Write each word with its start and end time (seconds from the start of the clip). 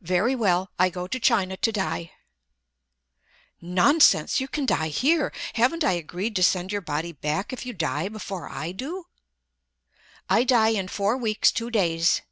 "Very 0.00 0.34
well, 0.34 0.70
I 0.78 0.88
go 0.88 1.06
to 1.06 1.20
China 1.20 1.54
to 1.54 1.70
die!" 1.70 2.12
"Nonsense! 3.60 4.40
You 4.40 4.48
can 4.48 4.64
die 4.64 4.88
here. 4.88 5.32
Haven't 5.52 5.84
I 5.84 5.92
agreed 5.92 6.34
to 6.36 6.42
send 6.42 6.72
your 6.72 6.80
body 6.80 7.12
back 7.12 7.52
if 7.52 7.66
you 7.66 7.74
die 7.74 8.08
before 8.08 8.48
I 8.48 8.72
do?" 8.72 9.04
"I 10.30 10.44
die 10.44 10.70
in 10.70 10.88
four 10.88 11.14
weeks, 11.18 11.52
two 11.52 11.70
days!" 11.70 12.22